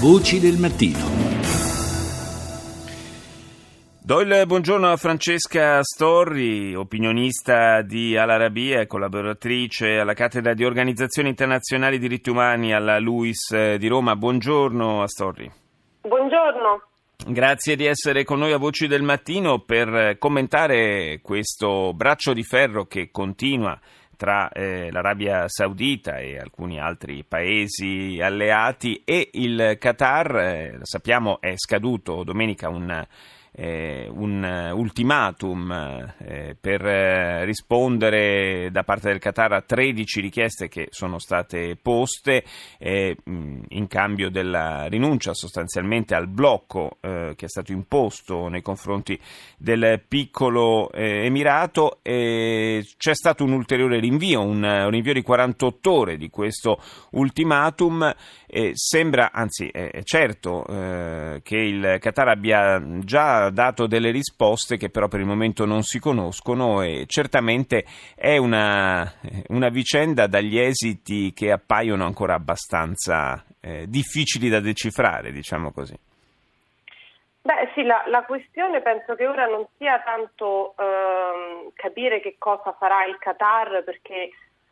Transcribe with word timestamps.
Voci 0.00 0.40
del 0.40 0.56
mattino. 0.56 0.98
Do 4.02 4.20
il 4.22 4.44
buongiorno 4.46 4.90
a 4.90 4.96
Francesca 4.96 5.82
Storri, 5.82 6.74
opinionista 6.74 7.82
di 7.82 8.16
Al 8.16 8.30
Arabia 8.30 8.80
e 8.80 8.86
collaboratrice 8.86 9.98
alla 9.98 10.14
cattedra 10.14 10.54
di 10.54 10.64
Organizzazioni 10.64 11.28
Internazionali 11.28 11.98
Diritti 11.98 12.30
Umani 12.30 12.72
alla 12.72 12.98
LUIS 12.98 13.74
di 13.74 13.88
Roma. 13.88 14.16
Buongiorno 14.16 15.02
a 15.02 15.06
Storri. 15.06 15.52
Buongiorno. 16.00 16.82
Grazie 17.26 17.76
di 17.76 17.84
essere 17.84 18.24
con 18.24 18.38
noi 18.38 18.52
a 18.52 18.56
Voci 18.56 18.86
del 18.86 19.02
Mattino 19.02 19.58
per 19.58 20.16
commentare 20.16 21.20
questo 21.22 21.92
braccio 21.92 22.32
di 22.32 22.42
ferro 22.42 22.86
che 22.86 23.10
continua 23.10 23.78
tra 24.20 24.50
eh, 24.50 24.90
l'Arabia 24.90 25.48
Saudita 25.48 26.18
e 26.18 26.36
alcuni 26.36 26.78
altri 26.78 27.24
paesi 27.26 28.20
alleati 28.22 29.00
e 29.02 29.30
il 29.32 29.78
Qatar. 29.78 30.36
Eh, 30.36 30.78
sappiamo 30.82 31.40
è 31.40 31.54
scaduto 31.56 32.22
domenica 32.22 32.68
un 32.68 33.02
eh, 33.52 34.08
un 34.10 34.70
ultimatum 34.72 35.70
eh, 36.18 36.56
per 36.58 36.86
eh, 36.86 37.44
rispondere 37.44 38.68
da 38.70 38.84
parte 38.84 39.08
del 39.08 39.18
Qatar 39.18 39.52
a 39.52 39.60
13 39.60 40.20
richieste 40.20 40.68
che 40.68 40.88
sono 40.90 41.18
state 41.18 41.76
poste 41.80 42.44
eh, 42.78 43.16
in 43.24 43.86
cambio 43.88 44.30
della 44.30 44.86
rinuncia 44.86 45.34
sostanzialmente 45.34 46.14
al 46.14 46.28
blocco 46.28 46.98
eh, 47.00 47.34
che 47.36 47.46
è 47.46 47.48
stato 47.48 47.72
imposto 47.72 48.48
nei 48.48 48.62
confronti 48.62 49.18
del 49.56 50.02
piccolo 50.06 50.90
eh, 50.92 51.24
Emirato. 51.24 51.98
c'è 52.02 52.82
stato 53.14 53.44
un 53.44 53.52
ulteriore 53.52 54.00
rinvio, 54.00 54.42
un, 54.42 54.88
rinvio 54.90 55.12
di 55.12 55.22
48 55.22 55.92
ore 55.92 56.16
di 56.16 56.30
questo 56.30 56.80
ultimatum. 57.10 58.14
sembra, 58.72 59.30
anzi 59.32 59.68
è 59.68 60.02
certo, 60.02 60.64
che 61.42 61.56
il 61.56 61.96
Qatar 62.00 62.28
abbia 62.28 62.82
già 63.00 63.39
dato 63.48 63.86
delle 63.86 64.10
risposte 64.10 64.76
che 64.76 64.90
però 64.90 65.08
per 65.08 65.20
il 65.20 65.26
momento 65.26 65.64
non 65.64 65.82
si 65.82 65.98
conoscono 65.98 66.82
e 66.82 67.04
certamente 67.06 67.84
è 68.14 68.36
una, 68.36 69.10
una 69.48 69.68
vicenda 69.70 70.26
dagli 70.26 70.58
esiti 70.58 71.32
che 71.32 71.50
appaiono 71.50 72.04
ancora 72.04 72.34
abbastanza 72.34 73.42
eh, 73.60 73.86
difficili 73.88 74.50
da 74.50 74.60
decifrare, 74.60 75.32
diciamo 75.32 75.72
così. 75.72 75.98
Beh 77.42 77.70
sì, 77.74 77.82
la, 77.84 78.02
la, 78.08 78.22
questione 78.24 78.82
penso 78.82 79.14
che 79.14 79.26
ora 79.26 79.46
non 79.46 79.66
sia 79.78 79.98
tanto 80.04 80.74
ehm, 80.76 81.70
capire 81.72 82.20
che 82.20 82.34
cosa 82.36 82.74
farà 82.78 83.06
il 83.06 83.16
Qatar 83.18 83.82
perché 83.82 84.28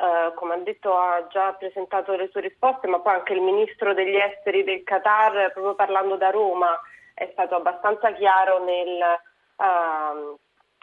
eh, 0.00 0.32
come 0.34 0.54
ha 0.54 0.56
detto 0.58 0.94
ha 0.94 1.26
già 1.30 1.52
presentato 1.54 2.14
le 2.14 2.28
sue 2.30 2.42
risposte, 2.42 2.86
ma 2.86 2.98
poi 3.00 3.14
anche 3.14 3.32
il 3.32 3.40
ministro 3.40 3.94
degli 3.94 4.16
esteri 4.16 4.62
del 4.62 4.82
Qatar 4.82 5.52
proprio 5.52 5.74
parlando 5.74 6.16
da 6.16 6.28
Roma 6.28 6.78
è 7.20 7.28
stato 7.32 7.54
abbastanza 7.54 8.14
chiaro 8.14 8.64
nel, 8.64 8.98
uh, 9.56 10.38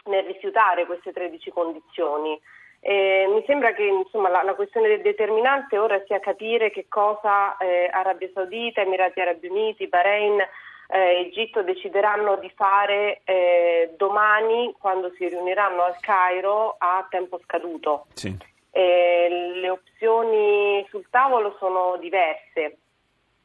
nel 0.08 0.22
rifiutare 0.22 0.86
queste 0.86 1.10
13 1.10 1.50
condizioni. 1.50 2.40
E 2.78 3.26
mi 3.28 3.42
sembra 3.44 3.72
che 3.72 3.82
insomma, 3.82 4.28
la, 4.28 4.44
la, 4.44 4.54
questione 4.54 5.00
determinante 5.00 5.76
ora 5.78 6.00
sia 6.06 6.20
capire 6.20 6.70
che 6.70 6.86
cosa 6.88 7.56
eh, 7.56 7.88
Arabia 7.92 8.30
Saudita, 8.32 8.82
Emirati 8.82 9.20
Arabi 9.20 9.48
Uniti, 9.48 9.88
Bahrain, 9.88 10.38
eh, 10.38 11.26
Egitto 11.26 11.62
decideranno 11.64 12.36
di 12.36 12.52
fare 12.54 13.22
eh, 13.24 13.94
domani 13.96 14.72
quando 14.78 15.10
si 15.16 15.26
riuniranno 15.26 15.82
al 15.82 15.98
Cairo 15.98 16.76
a 16.78 17.04
tempo 17.10 17.40
scaduto. 17.42 18.06
Sì. 18.14 18.32
le 18.70 19.70
opzioni 19.70 20.86
sul 20.88 21.04
tavolo 21.10 21.56
sono 21.58 21.96
diverse. 21.96 22.78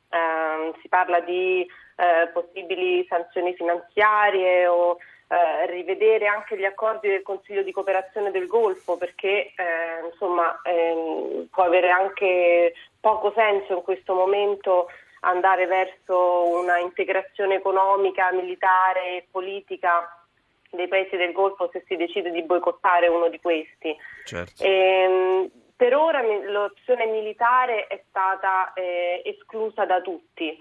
Ehm, 0.09 0.73
si 0.80 0.88
parla 0.89 1.19
di 1.21 1.67
eh, 1.95 2.27
possibili 2.33 3.05
sanzioni 3.08 3.53
finanziarie 3.55 4.67
o 4.67 4.97
eh, 5.27 5.66
rivedere 5.67 6.27
anche 6.27 6.58
gli 6.58 6.66
accordi 6.66 7.08
del 7.08 7.23
Consiglio 7.23 7.63
di 7.63 7.72
cooperazione 7.72 8.31
del 8.31 8.48
Golfo 8.48 8.98
perché 8.98 9.54
eh, 9.55 10.05
insomma, 10.11 10.59
ehm, 10.64 11.48
può 11.49 11.64
avere 11.64 11.89
anche 11.89 12.73
poco 12.99 13.33
senso 13.36 13.73
in 13.73 13.82
questo 13.82 14.14
momento 14.14 14.87
andare 15.21 15.65
verso 15.65 16.49
una 16.59 16.77
integrazione 16.77 17.55
economica, 17.55 18.32
militare 18.32 19.17
e 19.17 19.27
politica 19.32 20.23
dei 20.70 20.87
paesi 20.87 21.15
del 21.15 21.32
Golfo 21.32 21.70
se 21.71 21.83
si 21.87 21.95
decide 21.95 22.32
di 22.32 22.43
boicottare 22.43 23.08
uno 23.08 23.30
di 23.30 23.39
questi. 23.39 23.95
Certo. 24.26 24.64
Ehm, 24.64 25.49
per 25.76 25.95
ora 25.95 26.21
l'opzione 26.21 27.05
militare 27.08 27.87
è 27.87 28.03
stata 28.09 28.73
eh, 28.73 29.21
esclusa 29.26 29.86
da 29.86 30.02
tutti. 30.02 30.58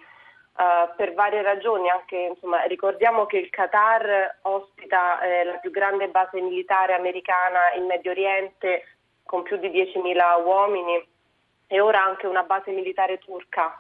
Uh, 0.55 0.95
per 0.97 1.15
varie 1.15 1.41
ragioni, 1.41 1.89
anche, 1.89 2.17
insomma, 2.17 2.65
ricordiamo 2.65 3.25
che 3.25 3.39
il 3.39 3.49
Qatar 3.49 4.41
ospita 4.43 5.21
eh, 5.23 5.45
la 5.45 5.55
più 5.55 5.71
grande 5.71 6.09
base 6.09 6.43
militare 6.43 6.93
americana 6.93 7.73
in 7.77 7.87
Medio 7.87 8.11
Oriente 8.11 8.85
con 9.25 9.43
più 9.43 9.57
di 9.57 9.69
10.000 9.69 10.45
uomini 10.45 11.03
e 11.67 11.81
ora 11.81 12.05
anche 12.05 12.27
una 12.27 12.43
base 12.43 12.71
militare 12.71 13.17
turca. 13.17 13.75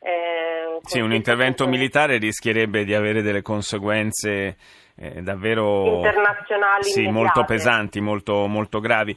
Eh, 0.00 0.78
sì, 0.82 0.98
un 0.98 1.12
intervento 1.12 1.66
militare 1.68 2.18
rischierebbe 2.18 2.84
di 2.84 2.92
avere 2.92 3.22
delle 3.22 3.42
conseguenze 3.42 4.56
eh, 4.96 5.22
davvero 5.22 5.96
internazionali 5.96 6.84
sì, 6.84 7.08
molto 7.08 7.44
pesanti, 7.44 8.00
molto, 8.00 8.46
molto 8.46 8.80
gravi. 8.80 9.16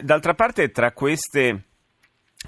D'altra 0.00 0.34
parte, 0.34 0.70
tra 0.70 0.92
queste 0.92 1.69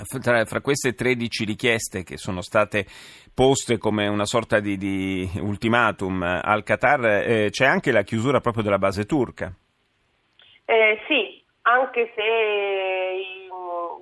fra, 0.05 0.45
fra, 0.45 0.61
queste 0.61 0.95
13 0.95 1.45
richieste 1.45 2.03
che 2.03 2.17
sono 2.17 2.41
state 2.41 2.87
poste 3.35 3.79
come 3.79 4.09
una 4.09 4.25
sorta 4.25 4.61
di, 4.61 4.77
di 4.77 5.31
ultimatum 5.41 6.23
al 6.23 6.63
Qatar, 6.63 7.05
eh, 7.05 7.51
c'è 7.51 7.67
anche 7.67 7.93
la 7.93 8.03
chiusura 8.03 8.41
proprio 8.41 8.63
della 8.63 8.79
base 8.79 9.05
turca. 9.05 9.53
Eh, 10.65 11.01
sì, 11.07 11.45
anche 11.63 12.13
se 12.15 12.23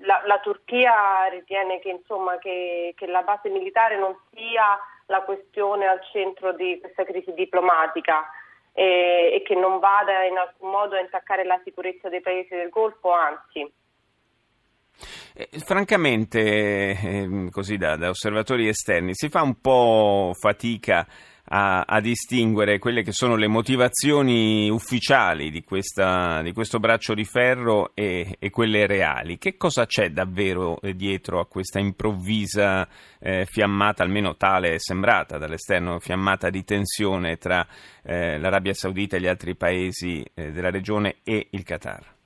la, 0.03 0.23
la 0.27 0.39
Turchia 0.39 1.27
ritiene 1.31 1.81
che, 1.81 1.91
insomma, 1.91 2.39
che, 2.39 2.95
che 2.97 3.07
la 3.07 3.23
base 3.23 3.49
militare 3.49 3.99
non 3.99 4.17
sia 4.33 4.79
la 5.07 5.23
questione 5.23 5.87
al 5.87 6.01
centro 6.13 6.53
di 6.53 6.79
questa 6.81 7.05
crisi 7.05 7.33
diplomatica 7.35 8.31
e, 8.73 9.33
e 9.35 9.43
che 9.43 9.55
non 9.55 9.81
vada 9.81 10.25
in 10.25 10.39
alcun 10.39 10.71
modo 10.71 10.95
a 10.95 11.01
intaccare 11.01 11.45
la 11.45 11.61
sicurezza 11.65 12.09
dei 12.09 12.21
paesi 12.21 12.55
del 12.55 12.71
Golfo, 12.71 13.13
anzi. 13.13 13.79
Eh, 15.35 15.49
francamente, 15.65 16.41
eh, 16.41 17.49
così 17.51 17.77
da, 17.77 17.97
da, 17.97 18.09
osservatori 18.09 18.69
esterni, 18.69 19.13
si 19.15 19.29
fa 19.29 19.43
un 19.43 19.61
po' 19.61 20.33
fatica 20.39 21.07
a, 21.53 21.83
a, 21.83 22.01
distinguere 22.01 22.79
quelle 22.79 23.03
che 23.03 23.13
sono 23.13 23.35
le 23.35 23.49
motivazioni 23.49 24.71
ufficiali 24.71 25.51
di, 25.51 25.65
questa, 25.65 26.43
di 26.43 26.53
questo 26.53 26.79
braccio 26.79 27.15
di 27.15 27.25
ferro 27.25 27.91
e, 27.95 28.37
e, 28.39 28.51
quelle 28.51 28.87
reali. 28.87 29.39
Che 29.39 29.57
cosa 29.57 29.87
c'è 29.87 30.11
davvero 30.11 30.79
dietro 30.95 31.41
a 31.41 31.47
questa 31.47 31.81
improvvisa 31.81 32.87
eh, 33.19 33.47
fiammata, 33.47 34.03
almeno 34.03 34.37
tale 34.37 34.75
è 34.75 34.79
sembrata 34.79 35.39
dall'esterno, 35.39 35.99
fiammata 35.99 36.51
di 36.51 36.63
tensione 36.65 37.37
tra 37.37 37.67
eh, 38.03 38.39
l'Arabia 38.39 38.75
Saudita 38.75 39.17
e 39.17 39.21
gli 39.21 39.27
altri 39.27 39.57
paesi 39.57 40.25
eh, 40.35 40.53
della 40.53 40.71
regione 40.71 41.17
e 41.25 41.49
il 41.51 41.65
Qatar? 41.65 42.19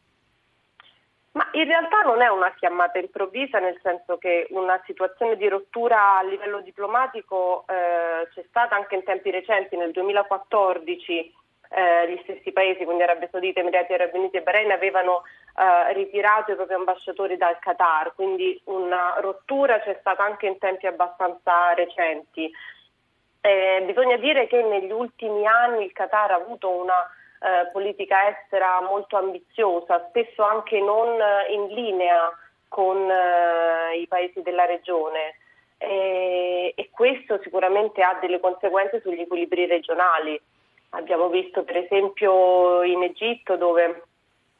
Ma 1.34 1.48
in 1.52 1.64
realtà 1.64 2.02
non 2.02 2.22
è 2.22 2.28
una 2.28 2.52
fiammata 2.56 2.98
improvvisa, 2.98 3.58
nel 3.58 3.78
senso 3.82 4.18
che 4.18 4.46
una 4.50 4.80
situazione 4.86 5.36
di 5.36 5.48
rottura 5.48 6.18
a 6.18 6.22
livello 6.22 6.60
diplomatico 6.60 7.64
eh, 7.66 8.28
c'è 8.32 8.44
stata 8.48 8.76
anche 8.76 8.94
in 8.94 9.02
tempi 9.02 9.32
recenti, 9.32 9.76
nel 9.76 9.90
2014 9.90 11.34
eh, 11.70 12.12
gli 12.12 12.20
stessi 12.22 12.52
paesi, 12.52 12.84
quindi 12.84 13.02
Arabia 13.02 13.28
Saudita, 13.32 13.58
Emirati 13.58 13.92
Arabi 13.92 14.16
Uniti 14.16 14.36
e 14.36 14.42
Bahrain, 14.42 14.70
avevano 14.70 15.22
eh, 15.56 15.92
ritirato 15.94 16.52
i 16.52 16.54
propri 16.54 16.74
ambasciatori 16.74 17.36
dal 17.36 17.58
Qatar, 17.58 18.14
quindi 18.14 18.60
una 18.66 19.16
rottura 19.18 19.80
c'è 19.80 19.96
stata 19.98 20.22
anche 20.22 20.46
in 20.46 20.58
tempi 20.58 20.86
abbastanza 20.86 21.74
recenti. 21.74 22.48
Eh, 23.40 23.82
bisogna 23.84 24.16
dire 24.18 24.46
che 24.46 24.62
negli 24.62 24.92
ultimi 24.92 25.46
anni 25.46 25.86
il 25.86 25.92
Qatar 25.92 26.30
ha 26.30 26.36
avuto 26.36 26.70
una 26.70 26.94
eh, 27.44 27.68
politica 27.72 28.28
estera 28.30 28.80
molto 28.80 29.18
ambiziosa, 29.18 30.06
spesso 30.08 30.42
anche 30.42 30.80
non 30.80 31.18
in 31.50 31.66
linea 31.74 32.32
con 32.68 32.96
eh, 33.08 33.98
i 33.98 34.06
paesi 34.06 34.40
della 34.40 34.64
regione 34.64 35.36
e, 35.76 36.72
e, 36.74 36.90
questo 36.90 37.38
sicuramente 37.42 38.02
ha 38.02 38.16
delle 38.20 38.40
conseguenze 38.40 39.00
sugli 39.00 39.20
equilibri 39.20 39.66
regionali. 39.66 40.40
Abbiamo 40.90 41.28
visto 41.28 41.64
per 41.64 41.76
esempio 41.76 42.82
in 42.82 43.02
Egitto 43.02 43.56
dove 43.56 43.84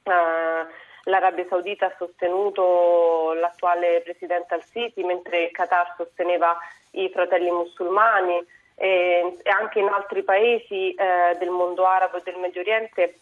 eh, 0.02 0.66
l'Arabia 1.04 1.46
Saudita 1.48 1.86
ha 1.86 1.94
sostenuto 1.96 3.32
l'attuale 3.34 4.02
presidente 4.02 4.54
al-Sisi 4.54 5.02
mentre 5.04 5.44
il 5.44 5.50
Qatar 5.52 5.94
sosteneva 5.96 6.56
i 6.92 7.08
fratelli 7.10 7.50
musulmani 7.50 8.44
e, 8.75 9.38
anche 9.44 9.79
in 9.79 9.88
altri 9.88 10.23
paesi 10.23 10.94
eh, 10.94 11.37
del 11.38 11.50
mondo 11.50 11.87
arabo 11.87 12.17
e 12.17 12.23
del 12.25 12.37
Medio 12.37 12.61
Oriente 12.61 13.19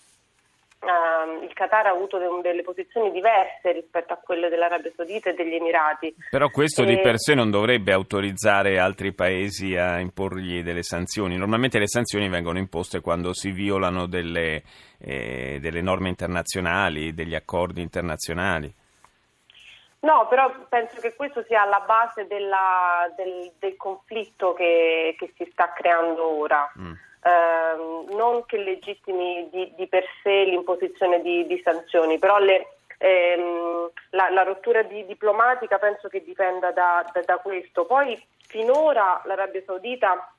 Uh, 0.83 1.45
il 1.45 1.53
Qatar 1.53 1.87
ha 1.87 1.91
avuto 1.91 2.19
de- 2.19 2.27
delle 2.43 2.63
posizioni 2.63 3.13
diverse 3.13 3.71
rispetto 3.71 4.15
a 4.15 4.17
quelle 4.17 4.49
dell'Arabia 4.49 4.91
Saudita 4.97 5.31
e 5.31 5.35
degli 5.35 5.55
Emirati. 5.55 6.13
Però 6.29 6.49
questo 6.51 6.83
e... 6.83 6.87
di 6.87 6.99
per 6.99 7.21
sé 7.21 7.35
non 7.35 7.53
dovrebbe 7.53 7.93
autorizzare 7.93 8.81
altri 8.81 9.13
paesi 9.13 9.77
a 9.77 10.01
imporgli 10.01 10.61
delle 10.65 10.83
sanzioni. 10.83 11.37
Normalmente 11.37 11.79
le 11.79 11.87
sanzioni 11.87 12.29
vengono 12.29 12.59
imposte 12.59 13.01
quando 13.01 13.33
si 13.33 13.53
violano 13.53 14.07
delle, 14.07 14.65
eh, 14.99 15.59
delle 15.61 15.83
norme 15.83 16.09
internazionali, 16.09 17.15
degli 17.15 17.37
accordi 17.37 17.81
internazionali. 17.81 18.75
No, 20.03 20.27
però 20.27 20.53
penso 20.69 21.01
che 21.01 21.15
questo 21.15 21.45
sia 21.45 21.63
alla 21.63 21.81
base 21.87 22.27
della, 22.27 23.09
del, 23.17 23.53
del, 23.59 23.77
conflitto 23.77 24.53
che, 24.53 25.15
che, 25.17 25.33
si 25.37 25.49
sta 25.53 25.73
creando 25.73 26.27
ora. 26.27 26.71
Mm. 26.77 26.93
Eh, 27.25 28.15
non 28.15 28.45
che 28.47 28.59
legittimi 28.59 29.49
di, 29.49 29.73
di, 29.77 29.87
per 29.87 30.05
sé 30.23 30.43
l'imposizione 30.43 31.23
di, 31.23 31.47
di 31.47 31.61
sanzioni, 31.63 32.19
però 32.19 32.39
le, 32.39 32.79
ehm, 32.99 33.91
la, 34.11 34.29
la, 34.31 34.43
rottura 34.43 34.83
di, 34.83 35.07
diplomatica 35.07 35.79
penso 35.79 36.09
che 36.09 36.25
dipenda 36.25 36.73
da, 36.73 37.09
da, 37.13 37.21
da, 37.21 37.37
questo. 37.37 37.85
Poi 37.85 38.21
finora 38.49 39.23
l'Arabia 39.25 39.63
Saudita 39.65 40.35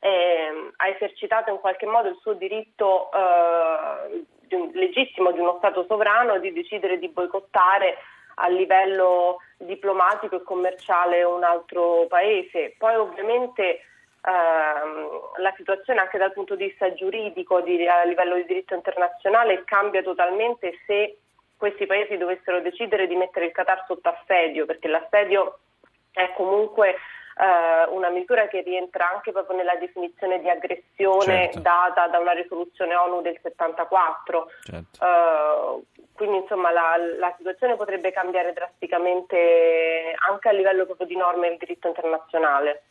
eh, 0.00 0.72
ha 0.76 0.88
esercitato 0.88 1.50
in 1.50 1.60
qualche 1.60 1.86
modo 1.86 2.08
il 2.08 2.18
suo 2.20 2.34
diritto 2.34 3.10
eh, 3.10 4.22
di 4.40 4.54
un, 4.54 4.70
legittimo 4.74 5.32
di 5.32 5.40
uno 5.40 5.54
Stato 5.56 5.86
sovrano 5.88 6.38
di 6.38 6.52
decidere 6.52 6.98
di 6.98 7.08
boicottare 7.08 7.96
a 8.38 8.48
livello 8.48 9.38
diplomatico 9.58 10.36
e 10.36 10.42
commerciale 10.42 11.22
un 11.22 11.42
altro 11.42 12.06
paese. 12.08 12.74
Poi 12.76 12.94
ovviamente 12.94 13.80
ehm, 14.22 15.20
la 15.38 15.52
situazione 15.56 16.00
anche 16.00 16.18
dal 16.18 16.32
punto 16.32 16.54
di 16.54 16.66
vista 16.66 16.92
giuridico 16.92 17.60
di, 17.60 17.86
a 17.86 18.04
livello 18.04 18.36
di 18.36 18.44
diritto 18.44 18.74
internazionale 18.74 19.64
cambia 19.64 20.02
totalmente 20.02 20.78
se 20.86 21.18
questi 21.56 21.86
paesi 21.86 22.18
dovessero 22.18 22.60
decidere 22.60 23.06
di 23.06 23.16
mettere 23.16 23.46
il 23.46 23.52
Qatar 23.52 23.84
sotto 23.86 24.10
assedio, 24.10 24.66
perché 24.66 24.88
l'assedio 24.88 25.58
è 26.12 26.32
comunque 26.34 26.96
eh, 27.38 27.90
una 27.90 28.08
misura 28.08 28.48
che 28.48 28.62
rientra 28.62 29.10
anche 29.10 29.30
proprio 29.30 29.56
nella 29.56 29.76
definizione 29.76 30.40
di 30.40 30.48
aggressione 30.48 31.50
certo. 31.52 31.60
data 31.60 32.08
da 32.08 32.18
una 32.18 32.32
risoluzione 32.32 32.94
ONU 32.94 33.20
del 33.20 33.38
74. 33.42 34.48
Certo. 34.62 35.04
Uh, 35.04 35.84
quindi 36.14 36.38
insomma 36.38 36.72
la, 36.72 36.96
la, 37.18 37.34
situazione 37.36 37.76
potrebbe 37.76 38.10
cambiare 38.10 38.54
drasticamente 38.54 40.14
anche 40.26 40.48
a 40.48 40.52
livello 40.52 40.86
proprio 40.86 41.06
di 41.06 41.16
norme 41.16 41.48
del 41.48 41.58
diritto 41.58 41.88
internazionale. 41.88 42.84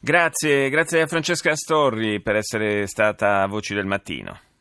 Grazie, 0.00 0.70
grazie 0.70 1.02
a 1.02 1.06
Francesca 1.06 1.50
Astorri 1.50 2.22
per 2.22 2.36
essere 2.36 2.86
stata 2.86 3.46
Voci 3.46 3.74
del 3.74 3.84
Mattino. 3.84 4.51